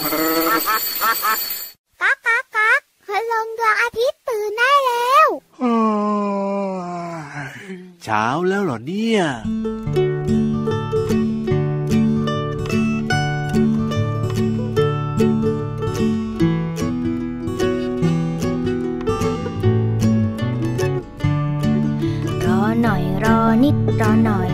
[0.00, 5.28] ก๊ากก๊ากก๊ากพลงดวงอาทิตย์ตื่นได้แล้ว
[8.02, 9.20] เช้าแล้วเหรอเนี่ย
[22.44, 24.52] รอหน่อยรอนิดรอหน่อย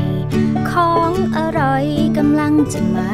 [0.70, 1.84] ของอร่อย
[2.16, 3.11] กำลังจะมา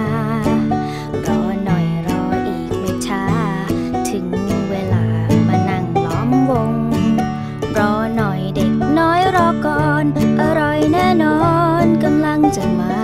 [12.57, 13.00] กำ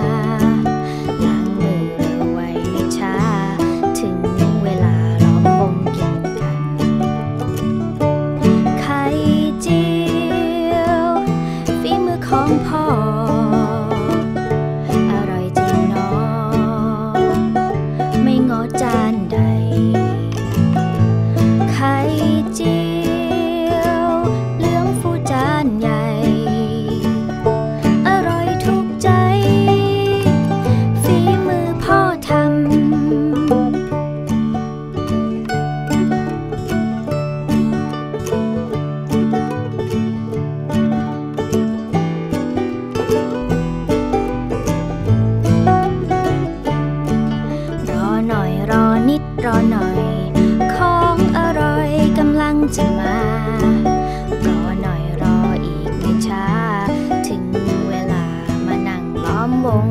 [59.49, 59.87] มวง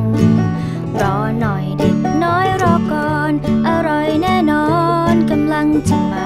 [1.00, 3.32] รอหน่อยเด็กน้อยรอก่อน
[3.68, 4.68] อร่อยแน่นอ
[5.12, 6.25] นกำลังจะมา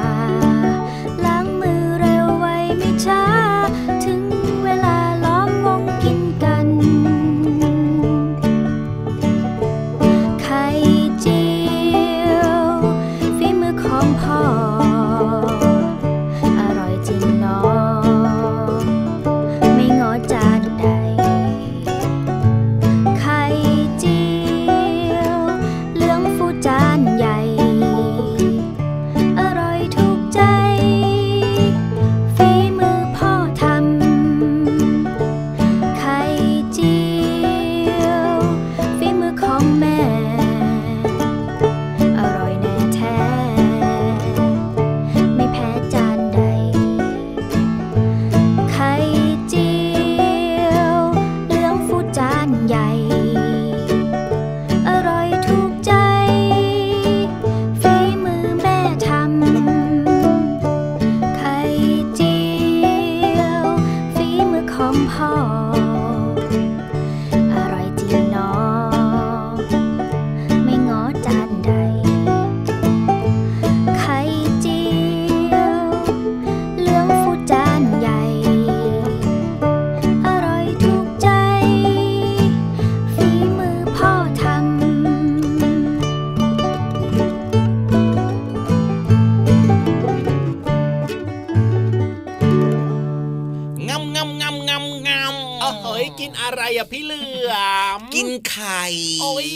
[96.20, 97.54] กินอะไรอะพี่เหลือ
[97.98, 98.84] มกินไข่
[99.22, 99.50] โอ้ย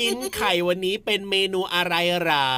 [0.00, 2.48] กินไข่วันนี้เป็นเมนูอะไรหรอ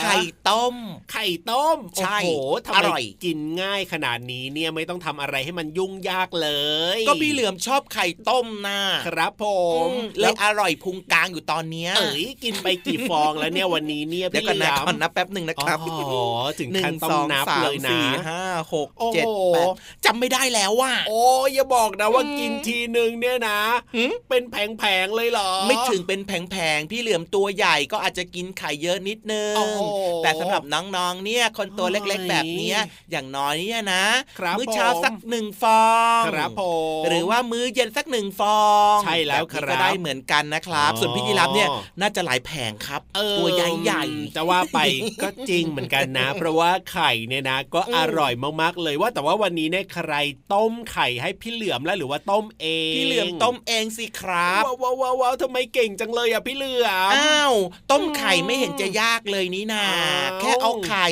[0.00, 0.16] ไข่
[0.48, 0.74] ต้ม
[1.12, 2.30] ไข่ต้มใช่โอ้โห
[2.66, 6.50] ทำไมอร่อยกินง่ายขนาดนี้เนี่ยไม่ต้องทำอะไรให้มันยุ่งยากเล
[6.96, 9.44] ย ก็พี่เหลือมชอบไข่ต้มนะครับผ
[9.74, 16.26] อืมมเลยอร่อยพุงกลางอยู่ตอนเนี้ยเอ๋ยกินไปกี่ฟองแล้วเนี่ยวันนี้เนี่ยเดี๋ยวพี่ก่อนเหลืนะอก่อนมนะแป๊บหนึ่งนะครับอ๋อ
[16.58, 18.42] ถึงหนึ่ขั้นงต้อสงองนับสามเลยนะสี่ห้า
[18.72, 19.66] หกโอ้โหเจ็ดแปด
[20.04, 23.60] จำไม่ได้แล้วว่ะโอ้ยอย่าบอกนะว่าอืมกินทีหนึ่งเนี่ยนะ
[23.96, 29.82] หืมเป็นแผงๆเลยเหรอ ไม่ถึงเป็นแผงๆพี่เหลือมตัวใหญ่ก็อาจจะกินไข่เยอะนิดนึงโอ้โห
[30.22, 32.78] แต่สำหรับน้องๆเนี่ยคนตัวเล็กๆแบบเนี้ย
[33.10, 34.04] อย่างน้อยเนี่ยนะ
[34.38, 35.84] ครับมื้อเช้าผมสักหนึ่งฟอ
[36.20, 36.62] งครับผ
[37.00, 38.60] มหรือว่ามื้อเย็นสักหนึ่งฟอ
[38.94, 41.68] ง ใช่แล้วบบนี้ครับก็ได้เหมือนกันนะครับอ๋อส่วนพี่ยีรับเนี่ย
[42.00, 44.04] น่าจะหลายแผงครับเออตัวใหญ่
[44.36, 44.78] จะว่าไป
[45.22, 48.32] ก็จริงเหมือนกันนะ เพราะว่าไข่เนี่ยนะ ก็อืมอร่อย
[48.62, 50.12] มากๆเลยว่าแต่ว่าวันนี้เนี่ยใคร
[50.52, 57.54] ต้มไข่ให้พี่เหลือมแล้วหรือว่าต้มเองๆพี่เหลือมต้มเองสิครับว้าวว้าวว้าวว้าวทำไมเก่งจังเลยอะพี่เหลือมอ้าว
[57.90, 61.06] ต้มไข่ไม่เห็นจะยากเลยนี่นาอ้าวแค่เอาไข่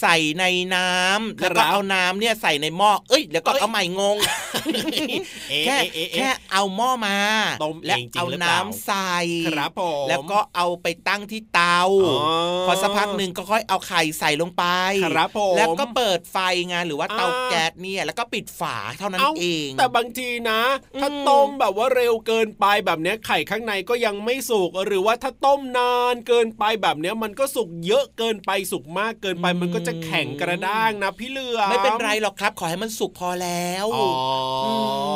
[0.00, 4.16] ใส่ในน้ำแล้วครัก็บเอาน้ำเนี่ยใส่ในหม้อเอ้ยแล้วก็เอ้ยเอาใหม่งง
[5.50, 7.16] เอ๊ะแค่เอ๊ะแค่เอ๊ะเอาหม้อมา
[7.64, 9.14] ต้มเองและจริงเอาหรือเปล่าน้ำใส่
[9.46, 12.18] ครับผมแล้วก็เอาไปตั้งที่เตาอ๋อ
[12.66, 14.64] พอสักพักหนึ่งก็ค่อยเอาไข่ใส่ลงไป
[15.04, 16.38] ครับผมแล้วก็เปิดไฟ
[16.68, 34.08] ไงหรือว่าเตาอ่าแก๊สเนี่ยแล้วก็ปิดฝาเท่านั้นเอ้าเองแต่บางทีนะถ้าอืมต้มแบบว่าเร็วเกินไปแบบเนี้ยไข่ข้างในก็ยังไม่สุกหรือว่าถ้าต้มนานเกินไปแบบเนี้ยมันก็สุกเยอะเกินไปสุกมากเกินไปมันก็จะแข็งกระด้างนะพี่เหลือมไม่เป็นไรหรอกครับ ขอให้มันสุกพอแล้วอ๋อ
[34.64, 34.66] อ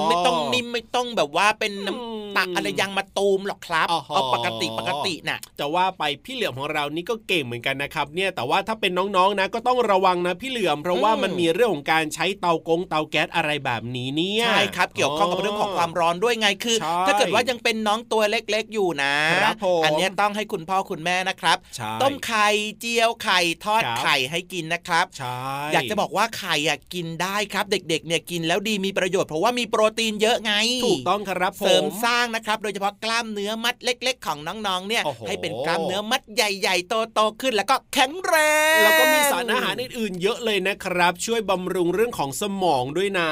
[0.02, 22.48] มไม่ต้องนิ่มไม่ต้องแบบว่าเป็นน้ำตักอะไรยังมาตูมหรอกครับอ๋อเอาปกติปกติน่ะจะว่าไปพี่เหลือมของเรานี่ก็เก่งเหมือนกันนะครับ เนี่ยแต่ว่าถ้าเป็นน้องๆนะก็ต้องระวังนะพี่เหลือมเพราะว่าอืมมันมีเรื่องของการใช้เตากงเตาแก๊สอะไรแบบนี้เนี่ยใช่ครับเกี่ยวข้องกับเรื่องของความร้อนด้วยไงคือใช่ถ้าเกิดว่ายังเป็นน้องตัวเล็กๆอยู่นะครับผมอันเนี้ยต้องให้คุณพ่อคุณแม่นะครับใช่ต้มไข่
[22.80, 25.40] เจียวไข่ทอดครับไข่ให้กินนะครับใช่
[25.72, 30.52] อยากจะบอกว่าไข่อะกินได้ครับ เด็กๆเนี่ยกินแล้วดีมีประโยชน์เพราะว่ามีโปรตีนเยอะไง
[30.86, 38.34] ถูกต้องครับผมเสริมสร้างนะครับ โดยเฉพาะกล้ามเนื้อมัดเล็ก ๆ ของน้องๆเนี่ยโอ้โหให้เป็นกล้ามเนื้อมัดใหญ่ๆโตๆขึ้น แล้วก็แข็งแร
[38.78, 43.28] งแล้วก็มีสารอาหารอื่นๆเยอะเลยนะครับ ช่วยบำรุงเรื่องของสมองด้วยนะ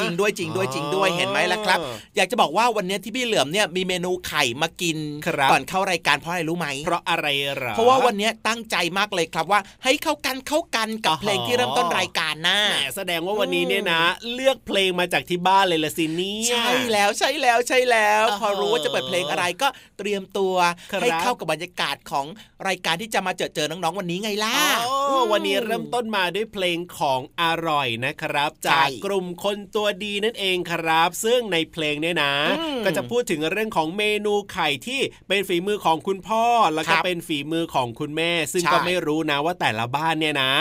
[0.00, 1.78] จริงด้วยจริงด้วยจริงด้วยเห็นไหมล่ะครับ
[2.16, 14.02] อยากจะบอกว่าวันนี้ที่พี่เหลือมเนี่ยมีเมนูไข่มากินครับก่อนเข้ารายการเพราะอะไรรู้ไหมเพราะอะไรเหรอเพราะว่าวันนี้ตั้งใจมากเลยครับว่าให้เข้ากันเข้ากันกับอ๋อเพลงที่เริ่มต้นรายการนะแหมแสดงว่าวันนี้เนี่ยนะ
[14.34, 19.68] เลือกเพลงมาจากที่บ้านเลยละสิเนี่ยใช่แล้วใช่แล้วใช่แล้วอ๋อพอรู้ว่าจะเปิดเพลงอะไรก็
[19.98, 20.54] เตรียมตัว
[20.92, 22.26] ครับให้เข้ากับบรรยากาศของ
[22.68, 24.56] รายการที่จะมาเจอเจอน้องๆวันนี้ไงล่ะ
[24.86, 36.44] อ๋อวันนี้เริ่มต้นมาด้วยเพลงของอร่อยนะครับใช่จากกลุ่มคนตัวดีนั่นเองครับ ซึ่งในเพลงเนี่ยนะอืมก็จะพูดถึงเรื่องของเมนูไข่ที่เป็นฝีมือของคุณพ่อ
[36.74, 40.52] แล้วคก็รับเป็นฝีมือของคุณแม่ ซึ่งใช่ก็ไม่รู้นะว่าแต่ละบ้านเนี่ยนะ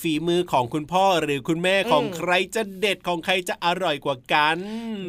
[0.00, 4.56] ฝีมือของคุณพ่อหรือคุณแม่ของอืมใครจะเด็ดของใครจะอร่อยกว่ากัน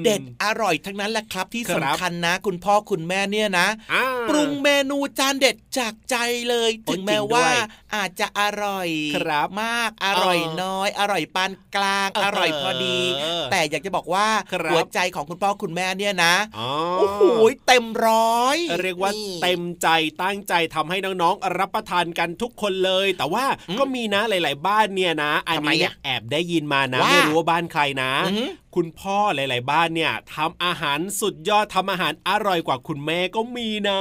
[0.06, 6.15] เด็ดอร่อยทั้งนั้นแหละครับที่ครัสำบคัญนะ คุณพ่อคุณแม่เนี่ยนะอ่าปรุงเมนูจานเด็ดจากใจ
[6.50, 7.47] เลยโอ้ถึงแม้จริงด้วยว่า
[7.95, 17.21] อาจจะอร่อยครับมากอร่อยเออน้อย อร่อยปานกลางเอออร่อยพอดีเออแต่อยากจะบอกว่าครับหัวใจของคุณพ่อคุณแม่เนี่ยนะอ๋อโอ้โห
[17.68, 19.88] เต็มร้อย เรียกว่านี่เต็มใจ
[20.24, 34.00] ตั้งใจทำให้น้องๆรับประทานกันทุกคนเลย แต่ว่าอืมก็มีนะหลาย ๆ บ้านเนี่ยนะ อันทำไมนี้เนี่ยอะแอบได้ยินมานะว่าไม่รู้ว่าบ้านใครนะอือหือคุณพ่อหลาย ๆ บ้านเนี่ยทำอาหารสุดยอดทำอาหารอร่อยกว่าคุณแม่ก็มีนะ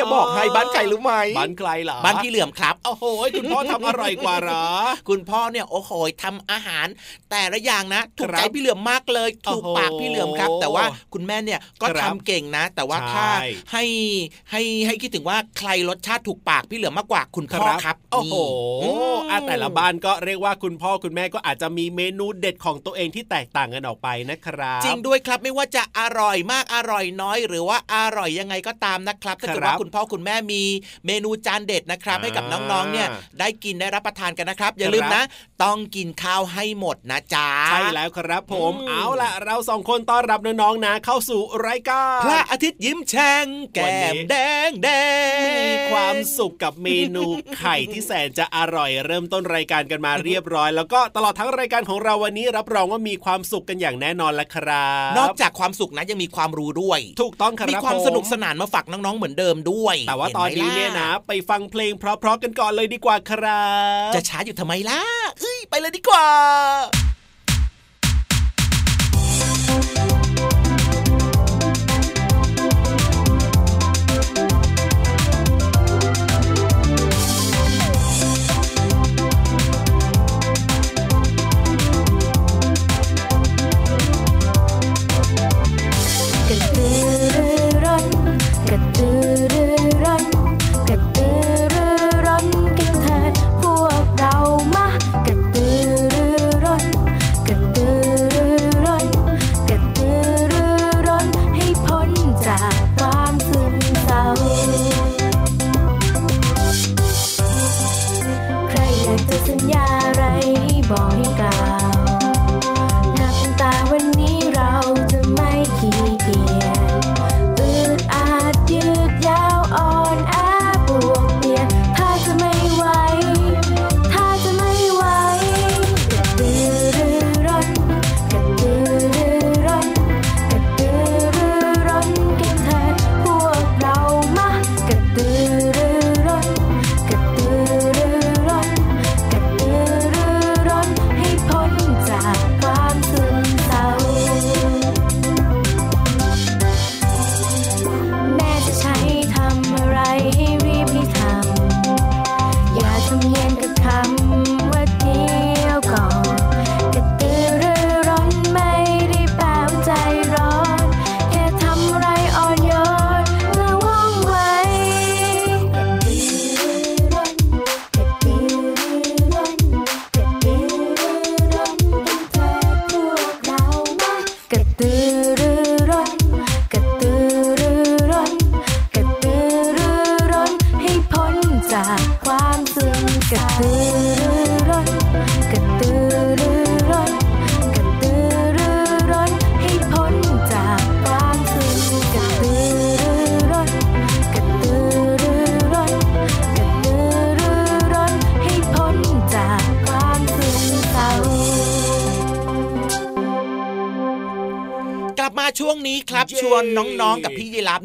[0.00, 3.04] จะบอกให้บ้านใครรู้ไหมบ้านใครเหรอบ้านพี่เหลื่อมครับโอ้โห
[3.38, 4.66] คุณพ่อทำอร่อยกว่าเหรอ
[5.08, 5.90] คุณพ่อเนี่ยโอ้โห
[6.22, 6.86] ทำอาหาร
[7.30, 13.28] แต่ละอย่างนะถูกครับใจพี่เหลือมมากเลยถูกโอ้โหปากพี่เหลือมครับ แต่ว่าคุณแม่เนี่ยก็ครัทำบเก่งนะ แต่ว่าใช่ถ้า
[13.72, 13.84] ให้
[14.50, 18.34] ให้ให้คิดถึงว่าใครรสชาติถูกปากพี่เหลือมมากกว่าคุณพ่อครับ โอ้โห
[18.82, 30.62] นี่อืมอะแต่ละบ้านก็เรียกว่าคุณพ่อคุณแม่ก็อาจจะมีเมนูเด็ดของตัวเองที่แตกต่างกันออกไปนะครับจริงด้วยครับไม่ว่าจะอร่อยมากอร่อยน้อย หรือว่าอร่อยยังไงก็ตามนะครับถ้าเกิดครับว่าคุณพ่อคุณแม่มี
[31.06, 33.08] เมนูจานเด็ดนะครับอ่าให้กับน้องๆเนี่ย
[33.40, 35.24] ได้กินได้รับประทานกันนะครับ อย่าลืมครับนะ
[35.64, 44.36] ต้องกินข้าวให้หมดนะจ๊ะใช่แล้วครับผมอืมเอาล่ะ เราสองคนต้อนรับน้องๆนะ เข้าสู่รายการพระอาทิตย์ยิ้มแฉ่งแก้วันนี้มแด
[44.68, 44.88] งแด
[45.38, 47.24] งมีความสุขกับเมนู
[47.56, 63.66] ไข่ที่แสนจะอร่อยเริ่มต้นรายการกันมาเรียบร้อย แล้วก็ตลอดทั้งรายการของเราวันนี้รับรองว่ามีความสุขกันอย่างแน่นอนละครับ นอกจากความสุขนะยังมีความรู้ด้วย ถูกต้องครับมีความผสนุกสนานมาฝากน้องๆเหมือนเดิมด้วย แต่ว่าห็ไหมตอนนี้เนี่ยนะ ไปฟังเพลงเพราะๆกันก่อนเลยดีกว่าครั
[64.08, 65.00] บ จะช้าอยู่ทำไมล่ะ
[65.40, 66.26] เอ้ยไปเลยดีกว่า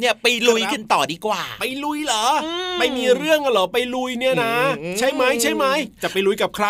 [0.04, 5.66] เนี่ยไปลุยกันต่อดีกว่า ไปลุยเหรออม ไปมีเรื่องเหรอไปลุยเนี่ยนะอืมใช่ไหมใช่ไหม
[6.04, 6.68] จะไปลุยกับใคร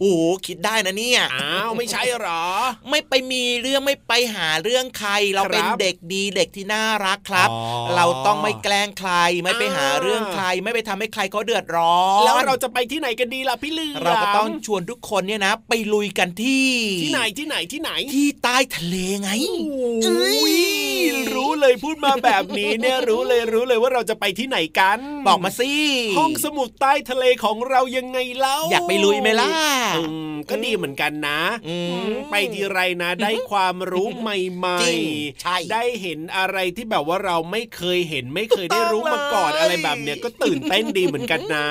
[0.00, 2.44] โอ้โหคิดได้นะเนี่ยอ้าวไม่ใช่เหรอ
[2.90, 7.60] ไม่ไปมีเรื่องไม่ไปหาเรื่องใคร เราเป็นครับเด็กดีเด็กที่น่ารักครับอ๋อ
[7.96, 9.12] เราต้องไม่แกล้งใคร
[9.42, 16.68] ไม่ไปหาอ่าเรื่องใคร ไม่ไปทำให้ใครเขาเดือดร้อนแล้วเราจะไปที่ไหนกันดีล่ะพี่เหลือมเราก็ต้องชวนทุกคนเนี่ยนะ ไปลุยกันที่
[17.02, 19.30] ที่ไหนที่ไหนที่ไหน ที่ใต้ทะเลไง
[20.04, 20.58] โอ้ย
[21.34, 25.70] รู้เลยพูดมาแบบนี้เนี่ยรู้เลยรู้เลยว่าเราจะไปที่ไหนกันบอกมาสิ
[26.18, 29.50] ห้องสมุดใต้ทะเลของเรายังไงเล่าอยากไปลุยไหมล่ะ
[29.96, 31.76] อืมก็ดีเหมือนกันนะอื
[32.08, 34.36] มไปทีไรนะ ได้ความรู้ใหม่
[34.82, 35.02] จริง
[35.42, 41.66] ใช่ๆได้เห็นอะไรที่แบบว่าเราไม่เคยเห็นไม่เคยได้รู้มาก่อนถูกต้องเลยอะไรแบบเนี้ยก็ตื่นเต้นดีเหมือนกันนะ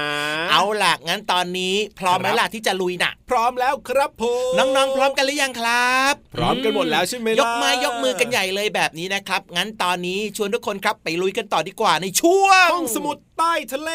[0.52, 13.92] เอาล่ะงั้นตอนนี้ พร้อมไหมครับล่ะที่จะลุยน่ะพร้อมแล้วครับผมน้องๆ พร้อมกันหรือยังครับ พร้อมกันหมดแล้วใช่ไหมล่ะยกไม้ยกมือกันใหญ่เลยแบบนี้นะครับ งั้นตอนนี้ชวนทุกคนครับไปลุยกันต่อดีกว่าในช่วงห้องสมุดใต้ทะเล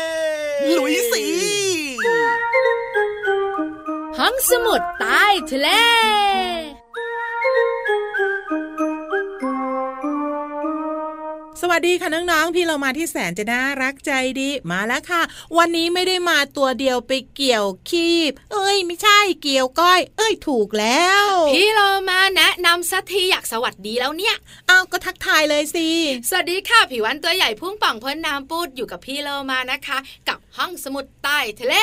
[0.76, 1.24] ลุยสิ
[4.18, 5.68] ห้องสมุดใต้ทะเล
[11.78, 15.22] วัสดีค่ะน้องๆ พี่เรามาที่แสนจะน่ารักใจดีมาแล้วค่ะ
[15.58, 24.36] วันนี้ไม่ได้มาตัวเดียวไปเกี่ยวคีบ เอ้ย ไม่ใช่เกี่ยวก้อย เอ้ยถูกแล้ว พี่เรามาแนะนำสักทีอยากสวัสดีแล้วเนี่ย
[24.68, 25.88] เอาก็ทักทายเลยสิ
[26.28, 31.74] สวัสดีค่ะผิววันตัวใหญ่พุ่งป่องพ้นน้ำปูดอยู่กับพี่เรามานะคะ กับห้องสมุดใต้ทะเล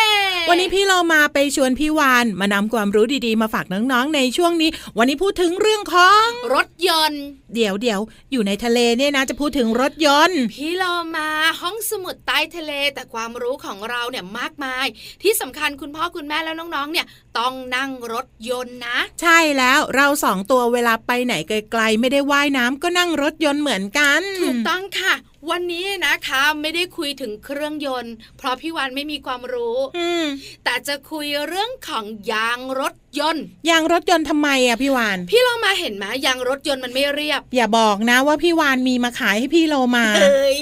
[0.50, 7.24] วันนี้พี่เรามาไปชวนพี่วานมานำความรู้ดีๆ มาฝากน้องๆในช่วงนี้ วันนี้พูดถึงเรื่องของรถยนต์
[7.56, 8.00] เดี๋ยวเดี๋ยว
[8.32, 11.30] อยู่ในทะเลเนี่ยนะจะพูดถึงรถยนต์ พี่เรามา
[11.62, 14.86] ห้องสมุดใต้ทะเลแต่ความรู้ของเราเนี่ยมากมาย
[15.24, 17.06] ที่สำคัญคุณพ่อคุณแม่แล้วน้องๆ เนี่ย
[17.38, 25.14] ต้องนั่งรถยนต์นะ ใช่แล้วเราสองตัวเวลาไปไหนไกลๆ ไม่ได้ว่ายน้ำก็นั่งรถยนต์เหมือนกัน ถูกต้องค่ะ
[25.52, 30.26] วันนี้นะคะไม่ได้คุยถึงเครื่องยนต์ เพราะพี่วันไม่มีความรู้อืม
[30.64, 40.56] แต่จะคุยเรื่องของยางรถยนต์ยางรถยนต์ทำไมอะพี่วาน พี่เรามาเห็นไหมยางรถยนต์มันไม่เรียบ อย่าบอกนะว่าพี่วานมีมาขายให้พี่โลมาเอ้ย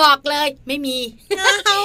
[0.00, 0.98] บอกเลยไม่มี
[1.66, 1.80] เอ้า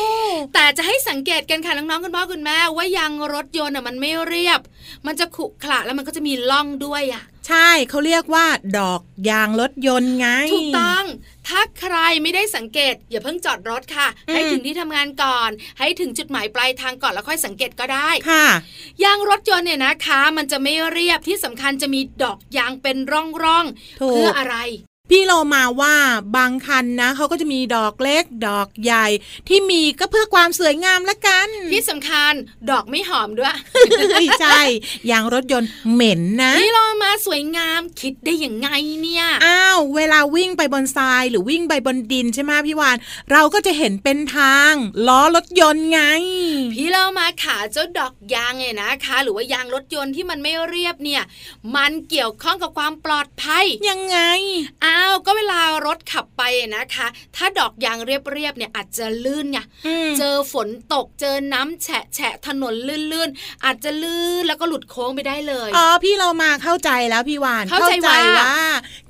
[0.54, 4.60] แต่จะให้สังเกตกันค่ะน้องๆคุณพ่อคุณแม่ว่ายางรถยนต์อะมันไม่เรียบ
[5.08, 8.46] มันจะขรุขระแล้วมันก็จะมีล่องด้วยอะ ใช่เขาเรียกว่า
[8.78, 11.06] ดอกยางรถยนต์ไง ถูกต้อง
[11.48, 15.50] ถ้าใครไม่ได้สังเกต อย่าเพิ่งจอดรถค่ะอืมให้ถึงที่ทำงานก่อน
[15.80, 18.48] ให้ถึงจุดหมายปลายทางก่อนแล้วค่อยสังเกตก็ได้ค่ะ
[19.04, 24.56] ยางรถยนต์เนี่ยนะคะ มันจะไม่เรียบที่สำคัญจะมีดอกยางเป็นร่องๆถูกเพื่ออะไร
[25.10, 25.96] พี่โลมาว่า
[26.36, 29.08] บางคันนะเขาก็จะมีดอกเล็ก ดอกใหญ่
[29.48, 32.34] ที่มีก็เพื่อความสวยงามละกัน ที่สำคัญ
[32.70, 33.56] ดอกไม่หอมด้วย
[34.14, 34.62] ไม่ใช่
[35.12, 38.70] ยางรถยนต์เหม็นนะนี่เรามาสวยงามคิดได้ยังไง
[39.02, 42.98] เนี่ยอ้าวเวลาวิ่งไปบนทรายหรือวิ่งไปบนดินใช่ไหมพี่วาน
[43.32, 44.74] เราก็จะเห็นเป็นทาง
[45.08, 46.02] ล้อรถยนต์ไง
[46.74, 51.24] พี่เรามาขาเจ้าดอกยางเนี่ยนะคะ หรือว่ายางรถยนต์ที่มันไม่เรียบเนี่ย
[51.76, 54.20] มันเกี่ยวข้องกับความปลอดภัยยังไง
[54.86, 56.44] อ้าวก็เวลารถขับไป
[56.76, 62.74] นะคะ ถ้าดอกยางเรียบๆเนี่ยอาจจะลื่นไงอืมเจอฝนตกเจอน้ำแฉะแฉะถนน
[63.12, 68.56] ลื่นๆอาจจะลื่นแล้วก็หลุดโค้งไปได้เลยอ๋อพี่เรามาเข้าใจแล้วพี่วานเข้าใจว่าว่า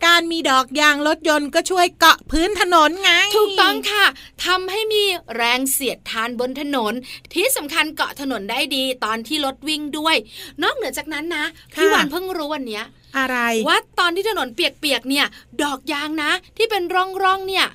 [0.06, 4.06] การมีดอกยางรถยนต์ก็ช่วยเกาะพื้นถนนไง ถูกต้องค่ะ
[4.46, 5.04] ทำให้มี
[5.36, 6.94] แรงเสียดทานบนถนน
[7.34, 10.16] ที่สำคัญเกาะถนนได้ดีตอนที่รถวิ่งด้วย
[10.64, 12.84] นอกเหนือจากนั้นนะพี่วันเพิ่งรู้วันเนี้ย
[13.18, 15.26] อะไรว่าตอนที่ถนนเปียกๆเนี่ย
[15.64, 17.68] ดอกยางนะ ที่เป็นร่องๆเนี่ย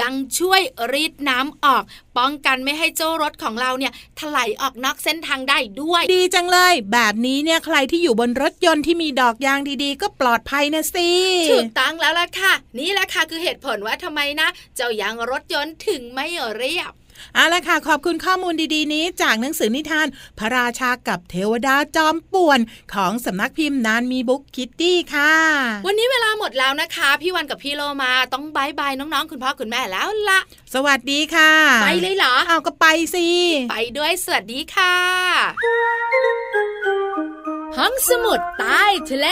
[0.00, 0.60] ยังช่วย
[0.92, 1.84] รีดน้ำออก
[2.18, 11.10] ป้องกันไม่ให้เจ้ารถของเราเนี่ยถลายออกนอกเส้นทางได้ด้วย ดีจังเลย แบบนี้เนี่ยใครที่อยู่บนรถยนต์ที่มีดอกยางดีๆ ก็ปลอดภัยนะสิ
[11.52, 16.26] ถูกต้องแล้วล่ะค่ะ นี่แหละค่ะคือเหตุผลว่าทำไมนะ เจ้ายางรถยนต์ถึงไม่
[16.56, 16.92] เรียบ
[17.34, 20.06] เอาละค่ะ ขอบคุณข้อมูลดีๆ นี้ จากหนังสือนิทาน
[20.38, 22.60] พระราชากับเทวดาจอมป่วน
[22.94, 25.34] ของสำนักพิมพ์นานมีบุ๊กคิตตี้ค่ะ
[25.86, 30.40] วันนี้เวลาหมดแล้วนะคะ พี่วันกับพี่โลมาต้องบายบายน้องๆ คุณพ่อคุณแม่แล้วละ
[30.74, 33.26] สวัสดีค่ะ ไปเลยเหรอเอาก็ไปสิ
[33.70, 34.94] ไปด้วยสวัสดีค่ะ
[37.76, 39.28] ห้องสมุดใต้ทะเล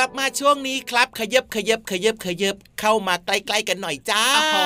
[0.00, 4.56] กลับมาช่วงนี้ครับ ขยับขยับขยับขยับ เข้ามาใกล้ๆกันหน่อยจ้าโอ้โห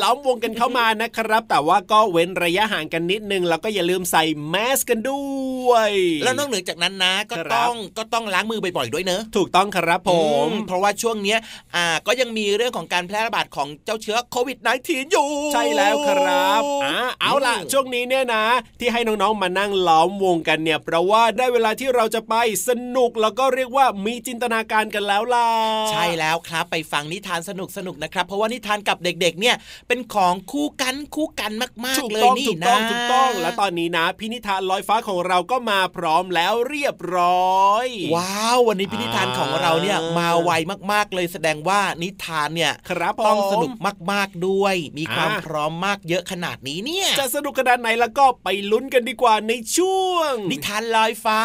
[0.00, 5.24] ล้อมวงกันเข้ามานะครับ แต่ว่าก็เว้นระยะห่างกันนิดนึงแล้วก็อย่าลืมใส่แมสกันด้
[5.68, 5.90] วย
[6.24, 10.12] แล้วนอกเหนือจากนั้นนะ ก็ครับต้องก็ต้องล้างมือบ่อยๆด้วยเนอะถูกต้องครับผ
[10.46, 11.38] มอืเพราะว่าช่วงเนี้ย
[11.76, 18.44] อ่าก็ยังมีเรื่องของการแพร่ระบาดของเจ้าเชื้อโควิด -19 อยู่ ใช่แล้วครับอ่าเอาล่ะ ช่วงนี้เนี่ยนะ
[18.80, 22.34] ที่ให้น้องๆมานั่งล้อมวงกันเนี่ยเพราะว่าได้เวลาที่เราจะไป
[22.68, 25.48] สนุกแล้วก็เรียกว่ามีจินตนาการกันแล้วล่ะ
[25.90, 29.56] ใช่แล้วครับไปฟังนิทานสนุกสนุกๆนะครับ เพราะว่านิทานกับเด็กๆ เนี่ย
[29.88, 31.52] เป็นของคู่กันคู่กัน
[31.84, 40.50] มากถูกๆเลยต้องนี่ถูกนะต้องถูกต้องและตอนนี้นะพินิธานลอยฟ้าของเราก็มาพร้อมแล้วเรียบร้อย ว้าววันนี้พินิทานของเราเนี่ยมาไว
[40.92, 43.72] มากๆเลยแสดงว่านิทานเนี่ยครับผมต้องสนุก
[44.12, 51.42] มากๆด้วย มีความอ่าพร้อมมากเยอะขนาดนี้เนี่ย จะสนุกขนาดไหนแล้วก็ไปลุ้นกันดีกว่าในช่วง นิทานลอยฟ้า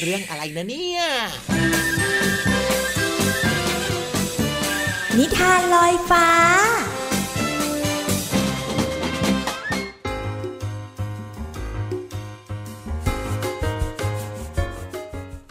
[0.00, 1.02] เรื่องอะไรนะเนี่ย
[5.18, 6.28] นิทานลอยฟ้า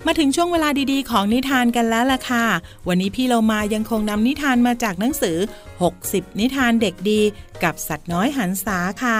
[0.09, 2.45] มาถึงช่วงเวลาดีๆ ของนิทานกันแล้วล่ะค่ะ
[2.87, 5.37] วันนี้พี่เรามายังคงนำนิทานมาจากหนังสือ
[5.87, 7.21] 60 นิทานเด็กดี
[7.63, 9.17] กับสัตว์น้อยหันษาค่ะ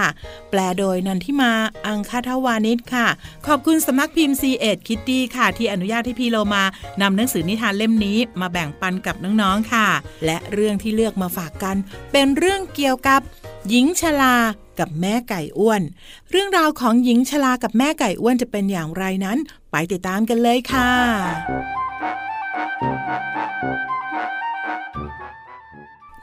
[0.50, 1.54] แปลโดยนันทิมา
[1.88, 3.08] อังคาทวานิชค่ะ
[3.48, 6.64] ขอบคุณสำนักพิมพ์ C ีเอ็ดคิตตี้ค่ะ ที่อนุญาตให้พี่เรามา
[7.02, 9.88] นำหนังสือนิทานเล่มนี้มาแบ่งปันกับน้องๆค่ะ
[10.26, 11.76] และเรื่องที่เลือกมาฝากกัน
[12.12, 13.22] เป็นเรื่องเกี่ยวกับ
[13.70, 14.36] หญิงชลา
[14.80, 15.82] กับแม่ไก่อ้วน
[16.30, 19.38] เรื่องราวของหญิงชลากับแม่ไก่อ้วนจะเป็นอย่างไรนั้น
[19.72, 20.92] ไปติดตามกันเลยค่ะ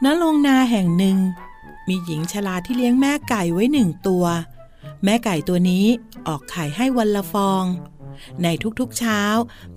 [0.04, 1.18] ณโรงนาแห่งหนึ่ง
[1.88, 4.26] มีหญิงชลาที่เลี้ยงแม่ไก่ไว้หนึ่งตัว
[5.04, 5.86] แม่ไก่ตัวนี้
[6.26, 7.64] ออกไข่ให้วันละฟอง
[8.42, 8.48] ใน
[8.80, 9.20] ทุกๆเช้า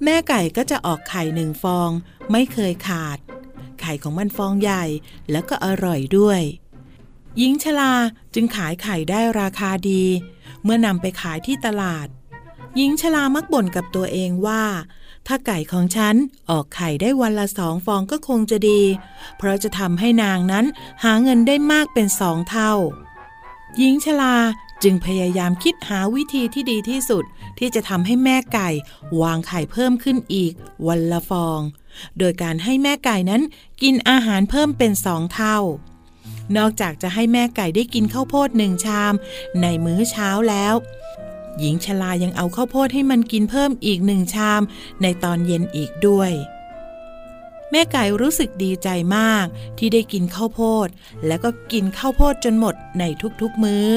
[0.03, 1.89] แม่ไก่ก็จะออกไข่หนึ่งฟอง
[2.32, 3.17] ไม่เคยขาด
[3.82, 4.86] ไข่ของมันฟองใหญ่
[5.32, 6.41] แล้วก็อร่อยด้วย
[7.38, 7.93] หญิงชลา
[8.34, 10.04] จึงขายไข่ได้ราคาดี
[10.63, 12.08] เมื่อนำไปขายที่ตลาด
[12.76, 14.63] หญิงชลามักบ่นกับตัวเองว่า
[15.28, 16.15] ถ้าไก่ของฉัน
[16.50, 18.82] ออกไข่ได้วันละสองฟองก็คงจะดี
[19.38, 20.65] เพราะจะทำให้นางนั้น
[21.04, 22.73] หาเงินได้มากเป็นสองเท่า
[23.78, 24.36] หญิงชลา
[24.84, 27.23] จึงพยายามคิดหาวิธีที่ดีที่สุด
[27.60, 28.69] ที่จะทำให้แม่ไก่
[29.21, 30.54] วางไข่เพิ่มขึ้นอีก
[30.88, 31.60] วันละฟอง
[32.17, 33.41] โดยการให้แม่ไก่นั้น
[33.82, 35.58] กินอาหารเพิ่มเป็นสองเท่า
[36.58, 39.13] นอกจากจะให้แม่ไก่ได้กินข้าวโพดหนึ่งชาม
[39.62, 40.74] ในมื้อเช้าแล้ว
[41.60, 44.62] หญิงชลายังเอาข้าวโพดให้มันกินเพิ่มอีกหนึ่งชาม
[45.02, 46.32] ในตอนเย็นอีกด้วย
[47.72, 49.46] แม่ไก่รู้สึกดีใจมาก
[49.78, 50.88] ที่ได้กินข้าวโพด
[51.28, 53.04] แล้วก็กินข้าวโพดจนหมดใน
[53.42, 53.88] ทุกๆมื้อ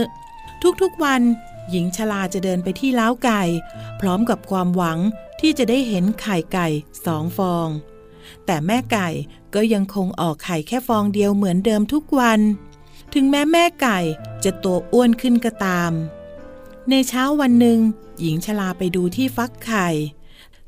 [0.82, 1.22] ทุกๆวัน
[1.70, 3.42] หญิงชลาจะเดินไปที่เล้าไก่
[4.00, 4.98] พร้อมกับความหวัง
[5.40, 6.68] ที่จะได้เห็นไข่ไก่
[7.04, 7.68] สองฟอง
[8.46, 9.08] แต่แม่ไก่
[9.54, 12.40] ก็ยังคงออกไข่แค่ฟองเดียวเหมือนเดิมทุกวัน
[13.14, 13.98] ถึงแม้แม่ไก่
[14.44, 15.92] จะตัวอ้วนขึ้นก็ตาม
[16.90, 17.78] ในเช้าวันหนึ่ง
[18.20, 19.88] หญิงชลาไปดูที่ฟักไข่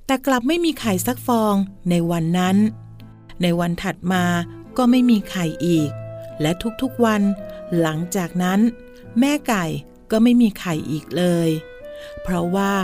[0.06, 1.54] แต่กลับไม่มีไข่สักฟอง
[1.90, 2.56] ในวันนั้น
[3.42, 4.24] ในวันถัดมา
[4.76, 5.90] ก็ไม่มีไข่อีก
[6.40, 6.50] และ
[6.82, 7.22] ทุกๆวัน
[7.80, 8.60] หลังจากนั้น
[9.20, 9.64] แม่ไก่
[10.10, 11.48] ก็ไม่มีไข่อีกเลย
[12.22, 12.74] เพราะว่า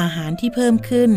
[0.00, 1.10] อาหารที่เพิ่มขึ้น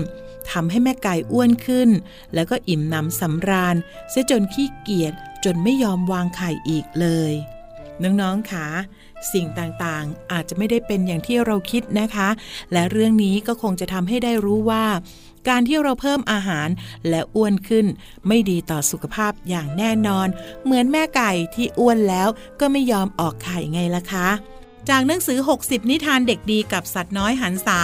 [0.51, 1.89] ทำให้แม่ไก่อ้วนขึ้น
[2.33, 3.75] แล้วก็อิ่มหนำสำราญ
[4.09, 5.13] เสียจนขี้เกียจ
[5.45, 7.33] จนไม่ยอมวางไข่อีกเลย
[8.03, 8.67] น้องๆคะ
[9.33, 12.29] สิ่งต่างๆ อาจจะไม่ได้เป็นอย่างที่เราคิดนะคะ
[12.71, 14.85] และเรื่องนี้ก็คงจะทำให้ได้รู้ว่า
[15.49, 16.67] การที่เราเพิ่มอาหาร
[17.09, 17.85] และอ้วนขึ้น
[18.27, 20.27] ไม่ดีต่อสุขภาพอย่างแน่นอน
[20.63, 22.27] เหมือนแม่ไก่ที่อ้วนแล้ว
[22.59, 24.27] ก็ไม่ยอมออกไข่ไงล่ะคะ
[24.89, 27.79] จากหนังสือ 60 นิทานเด็กดีกับสัตว์น้อยหันษา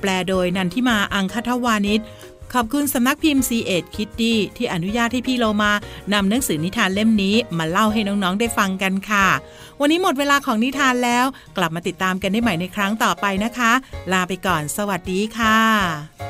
[0.00, 2.00] แปลโดยนันทิมาอังคทวานิช
[2.52, 5.72] ขอบคุณสำนักพิมพ์ C ีเอ็ดคิตตี้ที่อนุญาตให้พี่โลมา
[6.12, 9.26] นำหนังสือนิทานเล่มนี้มาเล่าให้น้องๆได้ฟังกันค่ะ
[9.80, 11.24] วันนี้หมดเวลาของนิทานแล้ว
[11.56, 13.72] กลับมาติดตามกันได้ใหม่ในครั้งต่อไปนะคะ
[14.12, 16.29] ลาไปก่อน สวัสดีค่ะ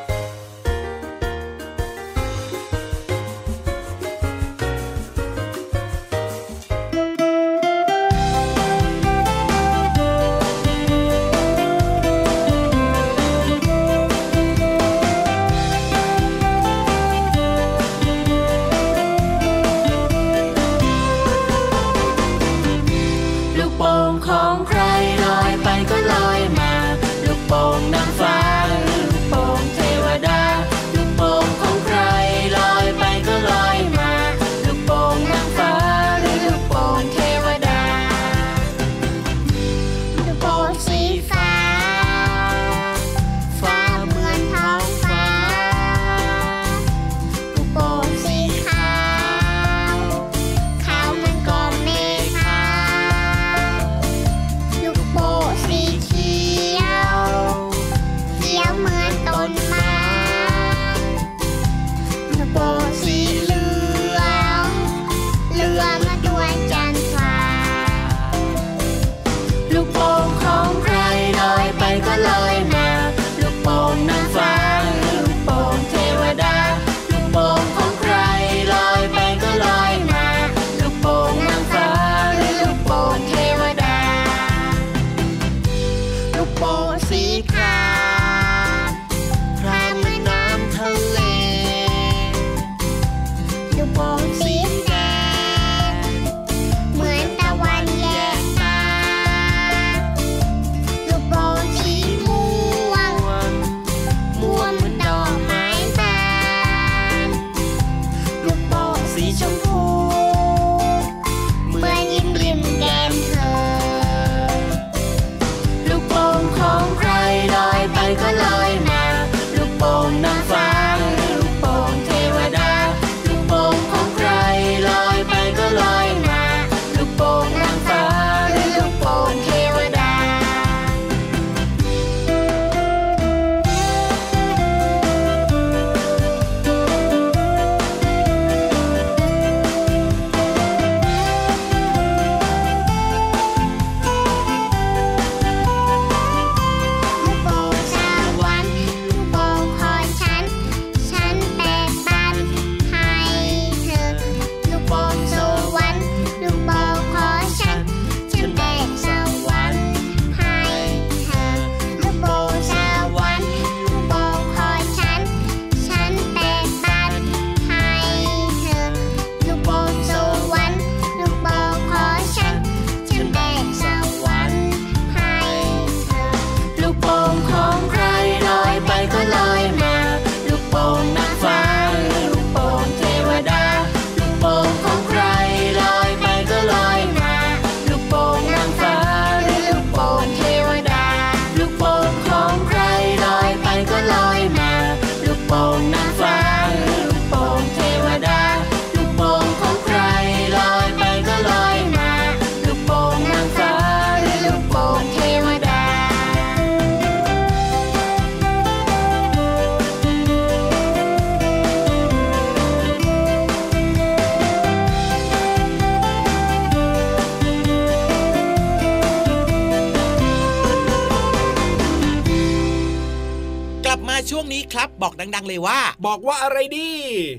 [225.34, 226.90] ดัง ๆ เลยว่า บอกว่าอะไรดี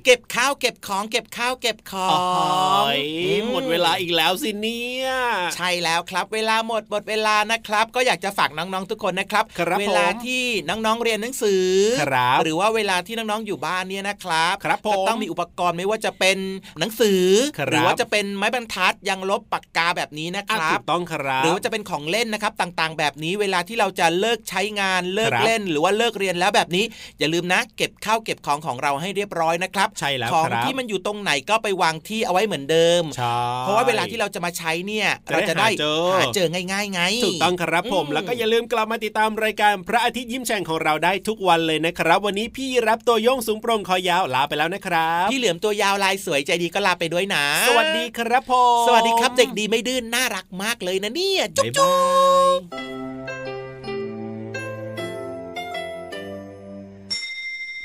[0.06, 2.86] เก็บข้าวเก็บของ เก็บข้าวเก็บขออ๋อง
[3.26, 5.08] อืหมดเวลาอีกแล้วสิเนี่ย
[5.56, 11.66] ใช่แล้วครับ เวลาหมดหมดเวลานะครับ ก็อยากจะฝากน้องๆทุกคนนะครับครับเวลาผมที่น้องๆเรียนหนังสือ
[12.02, 16.38] ครับหรือว่าเวลาที่น้องๆอยู่บ้านเนี่ยนะครับครับผมก็ต้องมีอุปกรณ์ไม่ว่าจะเป็น
[16.80, 17.24] หนังสือ
[17.58, 26.86] ครับหรือว่าจะเป็นไม้บรรทัดยังลบปากกาแบบนี้นะคอะรัถูบกต้องครับหรือว่าจะเป็นของเล่นนะครับต่างๆ แบบนี้เวลาที่เราจะเลิกใช้งานเลิกครับเล่น หรือว่าเลิกเรียนแล้วแบบนี้
[27.20, 48.54] อย่าลืมนะเก็บข้าวเก็บของของเราให้เรียบร้อยนะครับใช่แล้วของครับที่มันอยู่ตรงไหนก็ไปวางที่เอาไว้เหมือนเดิมใช่เพราะว่าเวลาที่เราจะมาใช้เนี่ยจะได้เราจะได้หาเจอหาเจอง่ายๆไงถูกต้องครับผมอืมแล้วก็อย่าลืมกลับมาติดตามรายการพระอาทิตย์ยิ้มแฉ่งของเราได้ทุกวันเลยนะครับ วันนี้พี่รับตัวโยงสูงโปร่งคอยาวลาไปแล้วนะครับพี่เหลือมตัวยาวลายสวยใจดีก็ลาไปด้วยนะ สวัสดีครับผ
[48.84, 51.74] มสวัสดีครับเด็กดีไม่ดื้อนน่ารักมากเลยนะเนี่ยจุ๊บ